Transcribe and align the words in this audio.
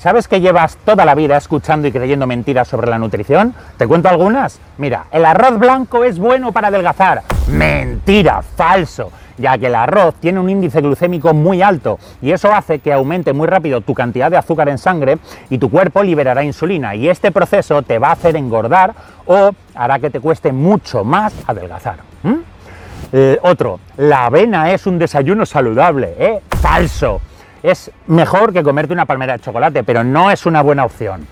¿Sabes 0.00 0.28
que 0.28 0.40
llevas 0.40 0.78
toda 0.78 1.04
la 1.04 1.14
vida 1.14 1.36
escuchando 1.36 1.86
y 1.86 1.92
creyendo 1.92 2.26
mentiras 2.26 2.66
sobre 2.66 2.88
la 2.88 2.98
nutrición? 2.98 3.54
¿Te 3.76 3.86
cuento 3.86 4.08
algunas? 4.08 4.58
Mira, 4.78 5.04
el 5.12 5.26
arroz 5.26 5.58
blanco 5.58 6.04
es 6.04 6.18
bueno 6.18 6.52
para 6.52 6.68
adelgazar. 6.68 7.20
Mentira, 7.48 8.40
falso 8.40 9.12
ya 9.36 9.58
que 9.58 9.66
el 9.66 9.74
arroz 9.74 10.14
tiene 10.16 10.40
un 10.40 10.48
índice 10.48 10.80
glucémico 10.80 11.34
muy 11.34 11.60
alto 11.60 11.98
y 12.20 12.32
eso 12.32 12.52
hace 12.52 12.78
que 12.78 12.92
aumente 12.92 13.32
muy 13.32 13.46
rápido 13.46 13.80
tu 13.80 13.94
cantidad 13.94 14.30
de 14.30 14.36
azúcar 14.36 14.68
en 14.68 14.76
sangre 14.76 15.18
y 15.48 15.56
tu 15.56 15.70
cuerpo 15.70 16.02
liberará 16.02 16.44
insulina 16.44 16.94
y 16.94 17.08
este 17.08 17.30
proceso 17.30 17.80
te 17.82 17.98
va 17.98 18.08
a 18.08 18.12
hacer 18.12 18.36
engordar 18.36 18.94
o 19.26 19.50
hará 19.74 19.98
que 19.98 20.10
te 20.10 20.20
cueste 20.20 20.52
mucho 20.52 21.04
más 21.04 21.32
adelgazar. 21.46 21.96
Eh, 23.12 23.38
otro, 23.42 23.80
la 23.96 24.26
avena 24.26 24.72
es 24.72 24.86
un 24.86 24.98
desayuno 24.98 25.46
saludable, 25.46 26.14
¿eh? 26.18 26.40
Falso. 26.60 27.20
Es 27.62 27.90
mejor 28.06 28.52
que 28.52 28.62
comerte 28.62 28.92
una 28.92 29.06
palmera 29.06 29.34
de 29.34 29.40
chocolate, 29.40 29.84
pero 29.84 30.04
no 30.04 30.30
es 30.30 30.46
una 30.46 30.62
buena 30.62 30.84
opción 30.84 31.26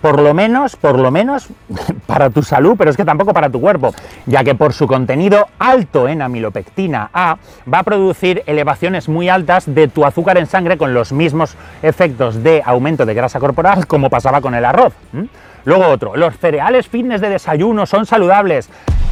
por 0.00 0.20
lo 0.20 0.32
menos, 0.34 0.76
por 0.76 0.98
lo 0.98 1.10
menos 1.10 1.48
para 2.06 2.30
tu 2.30 2.42
salud, 2.42 2.74
pero 2.78 2.90
es 2.90 2.96
que 2.96 3.04
tampoco 3.04 3.32
para 3.32 3.50
tu 3.50 3.60
cuerpo, 3.60 3.92
ya 4.26 4.44
que 4.44 4.54
por 4.54 4.72
su 4.72 4.86
contenido 4.86 5.48
alto 5.58 6.08
en 6.08 6.22
amilopectina 6.22 7.10
A 7.12 7.36
va 7.72 7.80
a 7.80 7.82
producir 7.82 8.42
elevaciones 8.46 9.08
muy 9.08 9.28
altas 9.28 9.72
de 9.72 9.88
tu 9.88 10.04
azúcar 10.04 10.38
en 10.38 10.46
sangre 10.46 10.78
con 10.78 10.94
los 10.94 11.12
mismos 11.12 11.56
efectos 11.82 12.42
de 12.42 12.62
aumento 12.64 13.06
de 13.06 13.14
grasa 13.14 13.40
corporal 13.40 13.86
como 13.86 14.10
pasaba 14.10 14.40
con 14.40 14.54
el 14.54 14.64
arroz. 14.64 14.94
Luego 15.64 15.88
otro, 15.88 16.16
los 16.16 16.38
cereales 16.38 16.88
fitness 16.88 17.20
de 17.20 17.30
desayuno 17.30 17.84
son 17.84 18.06
saludables. 18.06 18.70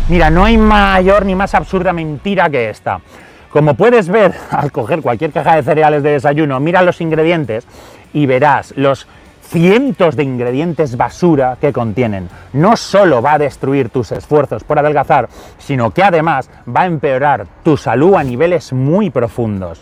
Mira, 0.09 0.31
no 0.31 0.45
hay 0.45 0.57
mayor 0.57 1.27
ni 1.27 1.35
más 1.35 1.55
absurda 1.55 1.93
mentira 1.93 2.49
que 2.49 2.71
esta. 2.71 3.01
Como 3.57 3.73
puedes 3.73 4.11
ver 4.11 4.35
al 4.51 4.71
coger 4.71 5.01
cualquier 5.01 5.33
caja 5.33 5.57
de 5.57 5.63
cereales 5.63 6.03
de 6.03 6.11
desayuno, 6.11 6.61
mira 6.61 6.83
los 6.83 7.01
ingredientes 7.01 7.67
y 8.13 8.27
verás 8.27 8.75
los 8.77 9.09
cientos 9.49 10.15
de 10.15 10.25
ingredientes 10.25 10.99
basura 10.99 11.57
que 11.59 11.73
contienen. 11.73 12.29
No 12.53 12.77
solo 12.77 13.23
va 13.23 13.33
a 13.33 13.39
destruir 13.39 13.89
tus 13.89 14.13
esfuerzos 14.13 14.63
por 14.63 14.79
adelgazar, 14.79 15.31
sino 15.57 15.91
que 15.91 16.03
además 16.03 16.51
va 16.69 16.83
a 16.83 16.87
empeorar 16.87 17.47
tu 17.63 17.79
salud 17.79 18.17
a 18.17 18.25
niveles 18.25 18.75
muy 18.75 19.09
profundos. 19.09 19.81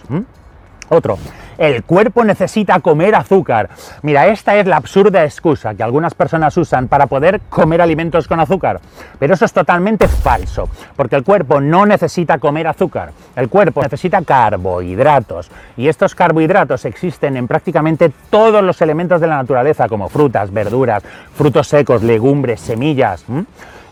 Otro, 0.88 1.18
el 1.58 1.84
cuerpo 1.84 2.24
necesita 2.24 2.80
comer 2.80 3.14
azúcar. 3.14 3.70
Mira, 4.02 4.26
esta 4.26 4.56
es 4.56 4.66
la 4.66 4.76
absurda 4.76 5.24
excusa 5.24 5.74
que 5.74 5.82
algunas 5.82 6.14
personas 6.14 6.56
usan 6.56 6.88
para 6.88 7.06
poder 7.06 7.40
comer 7.48 7.80
alimentos 7.80 8.28
con 8.28 8.40
azúcar. 8.40 8.80
Pero 9.18 9.34
eso 9.34 9.44
es 9.44 9.52
totalmente 9.52 10.08
falso, 10.08 10.68
porque 10.96 11.16
el 11.16 11.24
cuerpo 11.24 11.60
no 11.60 11.86
necesita 11.86 12.38
comer 12.38 12.66
azúcar. 12.66 13.12
El 13.36 13.48
cuerpo 13.48 13.82
necesita 13.82 14.22
carbohidratos. 14.22 15.50
Y 15.76 15.88
estos 15.88 16.14
carbohidratos 16.14 16.84
existen 16.84 17.36
en 17.36 17.46
prácticamente 17.46 18.12
todos 18.30 18.62
los 18.62 18.80
elementos 18.82 19.20
de 19.20 19.26
la 19.26 19.36
naturaleza, 19.36 19.88
como 19.88 20.08
frutas, 20.08 20.52
verduras, 20.52 21.02
frutos 21.34 21.68
secos, 21.68 22.02
legumbres, 22.02 22.60
semillas. 22.60 23.24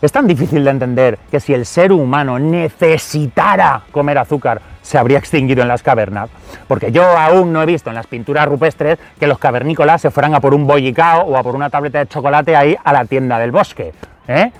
Es 0.03 0.11
tan 0.11 0.27
difícil 0.27 0.65
de 0.65 0.69
entender 0.69 1.17
que 1.31 1.39
si 1.39 1.53
el 1.53 1.65
ser 1.65 1.93
humano 1.93 2.37
necesitara 2.37 3.83
comer 3.89 4.17
azúcar, 4.17 4.61
se 4.81 4.97
habría 4.97 5.17
extinguido 5.17 5.61
en 5.61 5.69
las 5.69 5.81
cavernas. 5.81 6.29
Porque 6.67 6.91
yo 6.91 7.05
aún 7.17 7.53
no 7.53 7.63
he 7.63 7.65
visto 7.65 7.89
en 7.89 7.95
las 7.95 8.07
pinturas 8.07 8.45
rupestres 8.45 8.99
que 9.17 9.27
los 9.27 9.39
cavernícolas 9.39 10.01
se 10.01 10.11
fueran 10.11 10.35
a 10.35 10.41
por 10.41 10.53
un 10.53 10.67
bollicao 10.67 11.21
o 11.21 11.37
a 11.37 11.41
por 11.41 11.55
una 11.55 11.69
tableta 11.69 11.99
de 11.99 12.07
chocolate 12.07 12.53
ahí 12.53 12.75
a 12.83 12.91
la 12.91 13.05
tienda 13.05 13.39
del 13.39 13.53
bosque. 13.53 13.93
¿eh? 14.27 14.51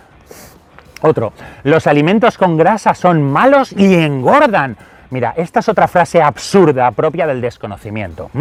Otro, 1.02 1.33
los 1.64 1.88
alimentos 1.88 2.38
con 2.38 2.55
grasa 2.55 2.94
son 2.94 3.21
malos 3.21 3.73
y 3.73 3.95
engordan. 3.95 4.77
Mira, 5.09 5.33
esta 5.36 5.59
es 5.59 5.67
otra 5.67 5.89
frase 5.89 6.21
absurda 6.21 6.89
propia 6.91 7.27
del 7.27 7.41
desconocimiento. 7.41 8.31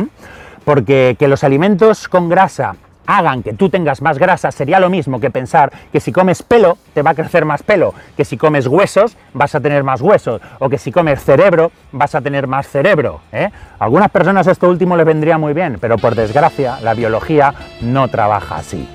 Porque 0.64 1.16
que 1.18 1.26
los 1.26 1.42
alimentos 1.42 2.06
con 2.06 2.28
grasa 2.28 2.76
hagan 3.06 3.42
que 3.42 3.52
tú 3.52 3.68
tengas 3.68 4.02
más 4.02 4.18
grasa 4.18 4.50
sería 4.52 4.80
lo 4.80 4.90
mismo 4.90 5.20
que 5.20 5.30
pensar 5.30 5.72
que 5.92 6.00
si 6.00 6.12
comes 6.12 6.42
pelo 6.42 6.78
te 6.94 7.02
va 7.02 7.10
a 7.10 7.14
crecer 7.14 7.44
más 7.44 7.62
pelo, 7.62 7.94
que 8.16 8.24
si 8.24 8.36
comes 8.36 8.66
huesos 8.66 9.16
vas 9.34 9.54
a 9.54 9.60
tener 9.60 9.82
más 9.82 10.00
huesos, 10.00 10.40
o 10.58 10.68
que 10.68 10.78
si 10.78 10.92
comes 10.92 11.22
cerebro 11.22 11.72
vas 11.92 12.14
a 12.14 12.20
tener 12.20 12.46
más 12.46 12.68
cerebro. 12.68 13.20
¿eh? 13.32 13.50
A 13.78 13.84
algunas 13.84 14.10
personas 14.10 14.46
esto 14.46 14.68
último 14.68 14.96
les 14.96 15.06
vendría 15.06 15.38
muy 15.38 15.52
bien, 15.52 15.78
pero 15.80 15.98
por 15.98 16.14
desgracia 16.14 16.78
la 16.82 16.94
biología 16.94 17.54
no 17.80 18.08
trabaja 18.08 18.56
así. 18.56 18.88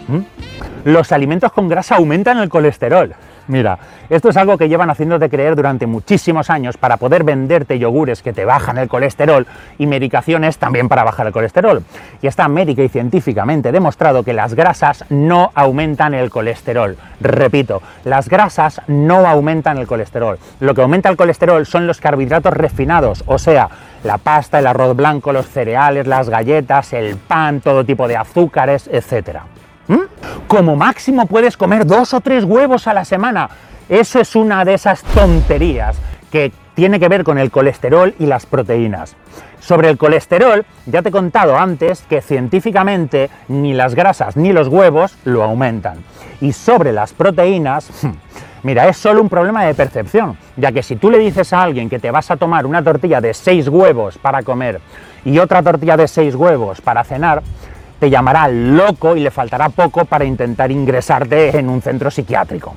Los 0.83 1.11
alimentos 1.11 1.51
con 1.51 1.67
grasa 1.67 1.95
aumentan 1.95 2.37
el 2.39 2.49
colesterol. 2.49 3.13
Mira, 3.47 3.79
esto 4.09 4.29
es 4.29 4.37
algo 4.37 4.57
que 4.57 4.67
llevan 4.67 4.89
haciéndote 4.89 5.29
creer 5.29 5.55
durante 5.55 5.87
muchísimos 5.87 6.49
años 6.49 6.77
para 6.77 6.97
poder 6.97 7.23
venderte 7.23 7.79
yogures 7.79 8.21
que 8.21 8.33
te 8.33 8.43
bajan 8.43 8.77
el 8.77 8.89
colesterol 8.89 9.47
y 9.77 9.87
medicaciones 9.87 10.57
también 10.57 10.89
para 10.89 11.03
bajar 11.03 11.27
el 11.27 11.33
colesterol. 11.33 11.83
Y 12.21 12.27
está 12.27 12.47
médica 12.47 12.83
y 12.83 12.89
científicamente 12.89 13.71
demostrado 13.71 14.23
que 14.23 14.33
las 14.33 14.53
grasas 14.53 15.05
no 15.09 15.51
aumentan 15.55 16.13
el 16.13 16.29
colesterol. 16.29 16.97
Repito, 17.21 17.81
las 18.03 18.27
grasas 18.27 18.81
no 18.87 19.25
aumentan 19.25 19.77
el 19.77 19.87
colesterol. 19.87 20.37
Lo 20.59 20.73
que 20.73 20.81
aumenta 20.81 21.09
el 21.09 21.17
colesterol 21.17 21.65
son 21.65 21.87
los 21.87 22.01
carbohidratos 22.01 22.53
refinados, 22.53 23.23
o 23.27 23.37
sea, 23.37 23.69
la 24.03 24.17
pasta, 24.17 24.59
el 24.59 24.67
arroz 24.67 24.95
blanco, 24.95 25.31
los 25.31 25.47
cereales, 25.47 26.07
las 26.07 26.29
galletas, 26.29 26.93
el 26.93 27.15
pan, 27.15 27.61
todo 27.61 27.85
tipo 27.85 28.07
de 28.07 28.17
azúcares, 28.17 28.89
etcétera. 28.91 29.43
¿Mm? 29.87 30.47
Como 30.47 30.75
máximo 30.75 31.25
puedes 31.25 31.57
comer 31.57 31.85
dos 31.85 32.13
o 32.13 32.21
tres 32.21 32.43
huevos 32.43 32.87
a 32.87 32.93
la 32.93 33.05
semana. 33.05 33.49
Eso 33.89 34.19
es 34.19 34.35
una 34.35 34.65
de 34.65 34.73
esas 34.73 35.01
tonterías 35.03 35.97
que 36.31 36.51
tiene 36.75 36.99
que 36.99 37.07
ver 37.07 37.23
con 37.23 37.37
el 37.37 37.51
colesterol 37.51 38.13
y 38.19 38.25
las 38.25 38.45
proteínas. 38.45 39.15
Sobre 39.59 39.89
el 39.89 39.97
colesterol, 39.97 40.65
ya 40.85 41.01
te 41.01 41.09
he 41.09 41.11
contado 41.11 41.57
antes 41.57 42.03
que 42.03 42.21
científicamente 42.21 43.29
ni 43.47 43.73
las 43.73 43.95
grasas 43.95 44.37
ni 44.37 44.53
los 44.53 44.67
huevos 44.67 45.17
lo 45.25 45.43
aumentan. 45.43 46.03
Y 46.39 46.53
sobre 46.53 46.91
las 46.91 47.13
proteínas, 47.13 47.89
mira, 48.63 48.87
es 48.87 48.97
solo 48.97 49.21
un 49.21 49.29
problema 49.29 49.63
de 49.63 49.73
percepción, 49.73 50.37
ya 50.55 50.71
que 50.71 50.83
si 50.83 50.95
tú 50.95 51.09
le 51.09 51.17
dices 51.17 51.51
a 51.53 51.63
alguien 51.63 51.89
que 51.89 51.99
te 51.99 52.11
vas 52.11 52.29
a 52.29 52.37
tomar 52.37 52.65
una 52.65 52.83
tortilla 52.83 53.19
de 53.21 53.33
seis 53.33 53.67
huevos 53.67 54.17
para 54.17 54.43
comer 54.43 54.79
y 55.25 55.39
otra 55.39 55.63
tortilla 55.63 55.97
de 55.97 56.07
seis 56.07 56.35
huevos 56.35 56.79
para 56.79 57.03
cenar, 57.03 57.41
te 57.99 58.09
llamará 58.09 58.47
loco 58.47 59.15
y 59.15 59.21
le 59.21 59.31
faltará 59.31 59.69
poco 59.69 60.05
para 60.05 60.25
intentar 60.25 60.71
ingresarte 60.71 61.57
en 61.57 61.69
un 61.69 61.81
centro 61.81 62.11
psiquiátrico. 62.11 62.75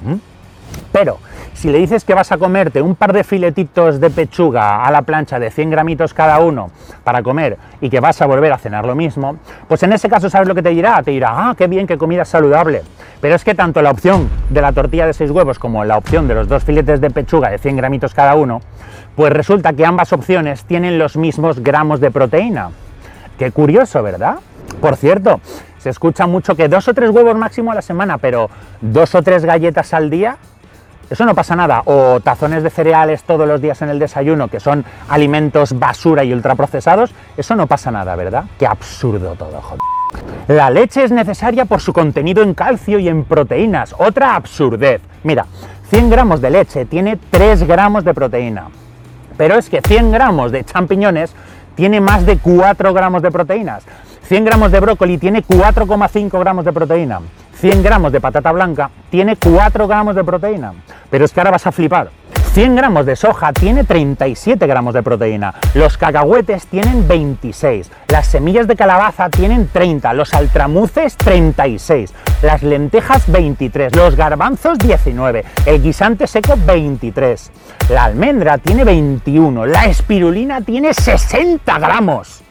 Pero 0.93 1.19
si 1.53 1.71
le 1.71 1.79
dices 1.79 2.05
que 2.05 2.15
vas 2.15 2.33
a 2.33 2.39
comerte 2.39 2.83
un 2.83 2.95
par 2.95 3.13
de 3.13 3.23
filetitos 3.23 4.01
de 4.01 4.11
pechuga 4.11 4.85
a 4.85 4.91
la 4.91 5.03
plancha 5.03 5.39
de 5.39 5.51
100 5.51 5.71
gramitos 5.71 6.15
cada 6.15 6.41
uno 6.41 6.71
para 7.05 7.23
comer 7.23 7.59
y 7.81 7.91
que 7.91 8.01
vas 8.01 8.21
a 8.23 8.27
volver 8.27 8.53
a 8.53 8.59
cenar 8.59 8.87
lo 8.87 8.95
mismo, 8.95 9.37
pues 9.69 9.83
en 9.83 9.93
ese 9.93 10.09
caso 10.09 10.31
sabes 10.31 10.49
lo 10.49 10.55
que 10.55 10.63
te 10.63 10.71
dirá, 10.71 11.03
te 11.03 11.11
dirá, 11.11 11.31
ah, 11.33 11.55
qué 11.57 11.67
bien, 11.67 11.87
qué 11.87 11.99
comida 11.99 12.25
saludable. 12.25 12.83
Pero 13.21 13.35
es 13.35 13.45
que 13.45 13.55
tanto 13.55 13.83
la 13.83 13.91
opción 13.91 14.29
de 14.49 14.63
la 14.63 14.73
tortilla 14.73 15.07
de 15.07 15.13
6 15.13 15.31
huevos 15.31 15.59
como 15.59 15.85
la 15.85 15.97
opción 15.97 16.27
de 16.27 16.35
los 16.35 16.49
dos 16.49 16.65
filetes 16.65 17.01
de 17.01 17.11
pechuga 17.11 17.51
de 17.51 17.59
100 17.59 17.77
gramitos 17.77 18.15
cada 18.15 18.35
uno, 18.35 18.61
pues 19.15 19.33
resulta 19.33 19.73
que 19.75 19.85
ambas 19.85 20.13
opciones 20.13 20.65
tienen 20.65 20.99
los 20.99 21.17
mismos 21.17 21.61
gramos 21.61 22.01
de 22.01 22.11
proteína. 22.11 22.71
Qué 23.39 23.53
curioso, 23.53 24.03
¿verdad? 24.03 24.37
Por 24.81 24.97
cierto, 24.97 25.41
se 25.79 25.91
escucha 25.91 26.27
mucho 26.27 26.55
que 26.55 26.69
dos 26.69 26.89
o 26.89 26.95
tres 26.95 27.11
huevos 27.11 27.37
máximo 27.37 27.73
a 27.73 27.75
la 27.75 27.83
semana, 27.83 28.19
pero 28.19 28.51
dos 28.81 29.15
o 29.15 29.23
tres 29.23 29.45
galletas 29.45 29.95
al 29.95 30.11
día, 30.11 30.37
eso 31.09 31.25
no 31.25 31.35
pasa 31.35 31.57
nada. 31.57 31.83
O 31.87 32.21
tazones 32.21 32.63
de 32.63 32.71
cereales 32.71 33.25
todos 33.25 33.49
los 33.49 33.61
días 33.61 33.83
en 33.83 33.89
el 33.89 33.99
desayuno, 33.99 34.49
que 34.49 34.61
son 34.61 34.85
alimentos 35.09 35.79
basura 35.79 36.23
y 36.23 36.33
ultraprocesados, 36.33 37.13
eso 37.37 37.57
no 37.57 37.67
pasa 37.67 37.91
nada, 37.91 38.15
¿verdad? 38.15 38.45
Qué 38.59 38.67
absurdo 38.67 39.35
todo, 39.35 39.61
joder. 39.61 39.81
La 40.49 40.71
leche 40.71 41.05
es 41.05 41.13
necesaria 41.13 41.65
por 41.65 41.81
su 41.81 41.93
contenido 41.93 42.43
en 42.43 42.55
calcio 42.55 42.99
y 42.99 43.09
en 43.09 43.25
proteínas. 43.25 43.95
Otra 43.99 44.35
absurdez. 44.35 45.01
Mira, 45.23 45.47
100 45.91 46.11
gramos 46.11 46.41
de 46.41 46.51
leche 46.51 46.85
tiene 46.85 47.19
3 47.31 47.65
gramos 47.67 48.05
de 48.05 48.15
proteína. 48.15 48.69
Pero 49.37 49.57
es 49.57 49.69
que 49.71 49.81
100 49.81 50.13
gramos 50.13 50.53
de 50.53 50.65
champiñones 50.65 51.35
tiene 51.75 52.01
más 52.01 52.27
de 52.27 52.39
4 52.39 52.93
gramos 52.93 53.23
de 53.23 53.31
proteínas. 53.31 53.85
100 54.23 54.45
gramos 54.45 54.73
de 54.73 54.81
brócoli 54.81 55.19
tiene 55.19 55.43
4,5 55.43 56.39
gramos 56.39 56.65
de 56.65 56.73
proteína. 56.73 57.21
100 57.55 57.83
gramos 57.83 58.13
de 58.13 58.21
patata 58.21 58.53
blanca 58.53 58.91
tiene 59.11 59.37
4 59.37 59.87
gramos 59.87 60.15
de 60.15 60.25
proteína. 60.25 60.73
Pero 61.11 61.25
es 61.25 61.33
que 61.33 61.41
ahora 61.41 61.51
vas 61.51 61.67
a 61.67 61.73
flipar. 61.73 62.11
100 62.53 62.75
gramos 62.75 63.07
de 63.07 63.15
soja 63.15 63.53
tiene 63.53 63.85
37 63.85 64.67
gramos 64.67 64.93
de 64.93 65.05
proteína, 65.05 65.55
los 65.75 65.97
cacahuetes 65.97 66.67
tienen 66.67 67.07
26, 67.07 67.89
las 68.09 68.27
semillas 68.27 68.67
de 68.67 68.75
calabaza 68.75 69.31
tienen 69.31 69.69
30, 69.69 70.13
los 70.15 70.35
altramuces 70.35 71.17
36, 71.17 72.13
las 72.43 72.65
lentejas 72.65 73.31
23, 73.31 73.95
los 73.95 74.17
garbanzos 74.17 74.79
19, 74.79 75.45
el 75.65 75.81
guisante 75.81 76.27
seco 76.27 76.55
23, 76.67 77.53
la 77.91 78.03
almendra 78.03 78.59
tiene 78.59 78.83
21, 78.83 79.67
la 79.67 79.85
espirulina 79.85 80.61
tiene 80.61 80.93
60 80.93 81.79
gramos. 81.79 82.43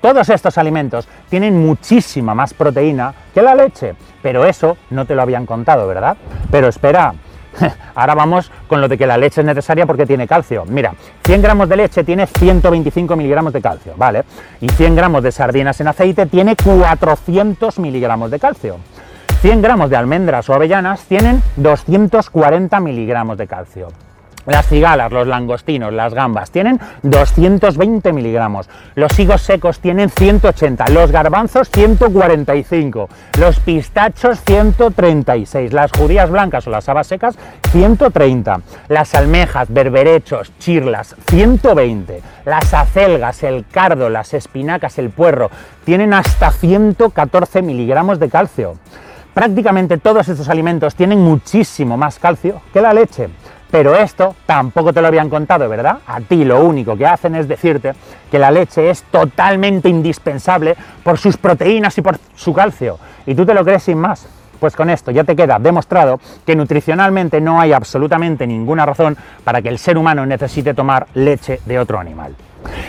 Todos 0.00 0.28
estos 0.28 0.58
alimentos 0.58 1.08
tienen 1.28 1.58
muchísima 1.58 2.34
más 2.34 2.54
proteína 2.54 3.14
que 3.34 3.42
la 3.42 3.54
leche, 3.54 3.94
pero 4.22 4.44
eso 4.44 4.76
no 4.90 5.04
te 5.04 5.14
lo 5.14 5.22
habían 5.22 5.46
contado, 5.46 5.86
¿verdad? 5.86 6.16
Pero 6.50 6.68
espera, 6.68 7.14
Ahora 7.94 8.14
vamos 8.14 8.50
con 8.66 8.80
lo 8.80 8.88
de 8.88 8.98
que 8.98 9.06
la 9.06 9.16
leche 9.16 9.40
es 9.40 9.46
necesaria 9.46 9.86
porque 9.86 10.06
tiene 10.06 10.26
calcio. 10.26 10.64
Mira, 10.66 10.94
100 11.24 11.42
gramos 11.42 11.68
de 11.68 11.76
leche 11.76 12.04
tiene 12.04 12.26
125 12.26 13.16
miligramos 13.16 13.52
de 13.52 13.60
calcio, 13.60 13.94
¿vale? 13.96 14.24
Y 14.60 14.68
100 14.68 14.96
gramos 14.96 15.22
de 15.22 15.32
sardinas 15.32 15.80
en 15.80 15.88
aceite 15.88 16.26
tiene 16.26 16.56
400 16.56 17.78
miligramos 17.78 18.30
de 18.30 18.38
calcio. 18.38 18.76
100 19.40 19.62
gramos 19.62 19.90
de 19.90 19.96
almendras 19.96 20.48
o 20.48 20.54
avellanas 20.54 21.04
tienen 21.04 21.42
240 21.56 22.80
miligramos 22.80 23.36
de 23.38 23.46
calcio. 23.46 23.88
Las 24.46 24.68
cigalas, 24.68 25.10
los 25.10 25.26
langostinos, 25.26 25.92
las 25.92 26.14
gambas 26.14 26.52
tienen 26.52 26.80
220 27.02 28.12
miligramos, 28.12 28.68
los 28.94 29.18
higos 29.18 29.42
secos 29.42 29.80
tienen 29.80 30.08
180, 30.08 30.88
los 30.90 31.10
garbanzos 31.10 31.68
145, 31.70 33.08
los 33.40 33.58
pistachos 33.58 34.40
136, 34.44 35.72
las 35.72 35.90
judías 35.90 36.30
blancas 36.30 36.66
o 36.68 36.70
las 36.70 36.88
habas 36.88 37.08
secas 37.08 37.36
130, 37.72 38.60
las 38.88 39.14
almejas, 39.16 39.72
berberechos, 39.72 40.52
chirlas 40.58 41.16
120, 41.28 42.22
las 42.44 42.72
acelgas, 42.72 43.42
el 43.42 43.66
cardo, 43.66 44.08
las 44.08 44.32
espinacas, 44.32 44.98
el 44.98 45.10
puerro 45.10 45.50
tienen 45.84 46.14
hasta 46.14 46.52
114 46.52 47.62
miligramos 47.62 48.20
de 48.20 48.28
calcio. 48.28 48.76
Prácticamente 49.34 49.98
todos 49.98 50.28
estos 50.28 50.48
alimentos 50.48 50.94
tienen 50.94 51.20
muchísimo 51.20 51.96
más 51.96 52.18
calcio 52.18 52.62
que 52.72 52.80
la 52.80 52.94
leche. 52.94 53.28
Pero 53.70 53.96
esto 53.96 54.36
tampoco 54.46 54.92
te 54.92 55.00
lo 55.00 55.08
habían 55.08 55.28
contado, 55.28 55.68
¿verdad? 55.68 55.98
A 56.06 56.20
ti 56.20 56.44
lo 56.44 56.64
único 56.64 56.96
que 56.96 57.06
hacen 57.06 57.34
es 57.34 57.48
decirte 57.48 57.92
que 58.30 58.38
la 58.38 58.50
leche 58.50 58.90
es 58.90 59.02
totalmente 59.04 59.88
indispensable 59.88 60.76
por 61.02 61.18
sus 61.18 61.36
proteínas 61.36 61.98
y 61.98 62.02
por 62.02 62.18
su 62.34 62.52
calcio. 62.52 62.98
Y 63.26 63.34
tú 63.34 63.44
te 63.44 63.54
lo 63.54 63.64
crees 63.64 63.82
sin 63.82 63.98
más. 63.98 64.28
Pues 64.60 64.74
con 64.74 64.88
esto 64.88 65.10
ya 65.10 65.24
te 65.24 65.36
queda 65.36 65.58
demostrado 65.58 66.18
que 66.46 66.56
nutricionalmente 66.56 67.40
no 67.40 67.60
hay 67.60 67.72
absolutamente 67.72 68.46
ninguna 68.46 68.86
razón 68.86 69.16
para 69.44 69.60
que 69.60 69.68
el 69.68 69.78
ser 69.78 69.98
humano 69.98 70.24
necesite 70.24 70.72
tomar 70.72 71.06
leche 71.14 71.60
de 71.66 71.78
otro 71.78 71.98
animal. 71.98 72.34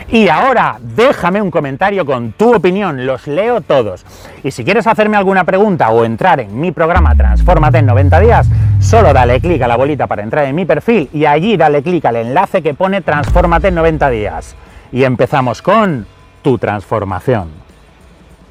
Y 0.10 0.30
ahora 0.30 0.78
déjame 0.82 1.42
un 1.42 1.52
comentario 1.52 2.06
con 2.06 2.32
tu 2.34 2.56
opinión, 2.56 3.06
los 3.06 3.28
leo 3.28 3.62
todos. 3.62 4.06
Y 4.44 4.52
si 4.52 4.64
quieres 4.64 4.88
hacerme 4.88 5.18
alguna 5.18 5.44
pregunta 5.44 5.90
o 5.90 6.06
entrar 6.06 6.40
en 6.40 6.60
mi 6.60 6.72
programa 6.72 7.16
Transfórmate 7.16 7.80
en 7.80 7.86
90 7.86 8.20
días, 8.20 8.48
solo 8.80 9.14
dale 9.14 9.40
clic 9.40 9.62
a 9.62 9.68
la 9.68 9.78
bolita 9.78 10.08
para 10.08 10.24
entrar 10.24 10.46
en 10.46 10.56
mi 10.56 10.66
perfil 10.66 11.10
y 11.14 11.26
allí 11.26 11.58
dale 11.58 11.84
clic 11.84 12.06
al 12.06 12.18
enlace 12.18 12.62
que 12.62 12.74
pone 12.74 13.02
Transfórmate 13.02 13.68
en 13.70 13.76
90 13.76 14.10
días. 14.10 14.56
Y 14.92 15.04
empezamos 15.04 15.62
con 15.62 16.06
tu 16.42 16.58
transformación. 16.58 17.67